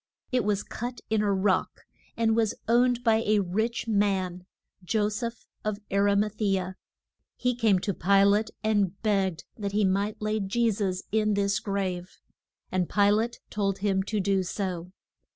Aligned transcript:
It 0.31 0.43
was 0.43 0.63
cut 0.63 0.99
in 1.11 1.21
a 1.21 1.31
rock, 1.31 1.81
and 2.17 2.35
was 2.35 2.55
owned 2.67 3.03
by 3.03 3.17
a 3.23 3.37
rich 3.37 3.87
man 3.87 4.47
Jo 4.83 5.09
seph 5.09 5.45
of 5.63 5.77
Ar 5.91 6.09
i 6.09 6.15
ma 6.15 6.29
the 6.35 6.57
a. 6.57 6.75
He 7.35 7.53
came 7.53 7.77
to 7.77 7.93
Pi 7.93 8.23
late 8.23 8.49
and 8.63 8.99
begged 9.03 9.43
that 9.59 9.73
he 9.73 9.85
might 9.85 10.19
lay 10.19 10.39
Je 10.39 10.71
sus 10.71 11.03
in 11.11 11.35
this 11.35 11.59
grave, 11.59 12.19
and 12.71 12.89
Pi 12.89 13.11
late 13.11 13.41
told 13.51 13.77
him 13.77 14.01
to 14.09 14.19
do 14.19 14.41
so. 14.41 14.91